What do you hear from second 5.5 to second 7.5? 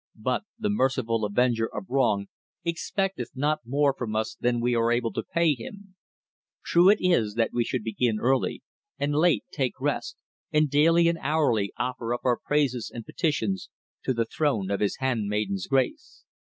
him. True it is